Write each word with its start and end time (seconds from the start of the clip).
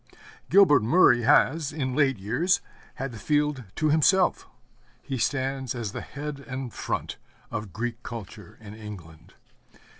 Gilbert 0.49 0.81
Murray 0.81 1.21
has, 1.21 1.71
in 1.71 1.95
late 1.95 2.17
years, 2.17 2.59
had 2.95 3.11
the 3.11 3.19
field 3.19 3.65
to 3.75 3.91
himself. 3.91 4.47
He 5.03 5.19
stands 5.19 5.75
as 5.75 5.91
the 5.91 6.01
head 6.01 6.39
and 6.47 6.73
front 6.73 7.17
of 7.51 7.71
Greek 7.71 8.01
culture 8.01 8.57
in 8.59 8.73
England. 8.73 9.35